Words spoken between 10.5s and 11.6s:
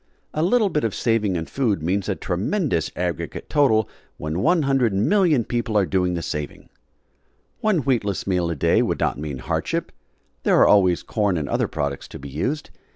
are always corn and